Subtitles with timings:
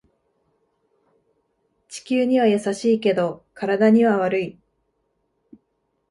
[1.87, 4.59] 地球には優しいけど体には悪い